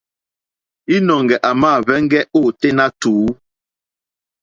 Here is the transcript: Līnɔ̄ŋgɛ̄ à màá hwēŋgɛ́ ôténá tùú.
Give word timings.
Līnɔ̄ŋgɛ̄ 0.89 1.37
à 1.47 1.51
màá 1.61 1.77
hwēŋgɛ́ 1.85 2.27
ôténá 2.39 2.85
tùú. 3.01 3.25